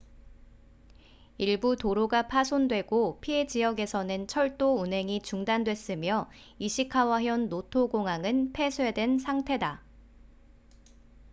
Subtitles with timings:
[1.37, 6.27] 일부 도로가 파손되고 피해 지역에서는 철도 운행이 중단됐으며
[6.57, 9.83] 이시카와현 노토 공항은 폐쇄된 상태다